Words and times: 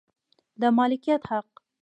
د 0.61 0.63
مالکیت 0.77 1.21
حق 1.29 1.49